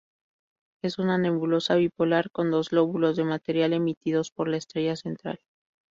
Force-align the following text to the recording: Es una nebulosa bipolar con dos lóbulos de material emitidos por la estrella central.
Es 0.81 0.97
una 0.97 1.19
nebulosa 1.19 1.75
bipolar 1.75 2.31
con 2.31 2.49
dos 2.49 2.71
lóbulos 2.71 3.15
de 3.17 3.23
material 3.23 3.71
emitidos 3.73 4.31
por 4.31 4.47
la 4.47 4.57
estrella 4.57 4.95
central. 4.95 5.39